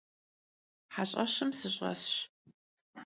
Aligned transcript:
Heş'eşım 0.93 1.49
sış'esş. 1.57 2.13